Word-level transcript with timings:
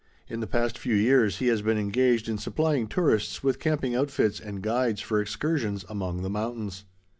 In 0.27 0.39
the 0.39 0.47
past 0.47 0.79
few 0.79 0.95
years, 0.95 1.37
he 1.37 1.45
has 1.49 1.61
been 1.61 1.77
engaged 1.77 2.27
in 2.27 2.39
supplying 2.39 2.87
tourists 2.87 3.43
with 3.43 3.59
camping 3.59 3.93
outfits 3.93 4.39
and 4.39 4.63
guides, 4.63 4.99
for 5.01 5.21
excursions 5.21 5.85
among 5.87 6.23
the 6.23 6.27
mountains. 6.31 6.85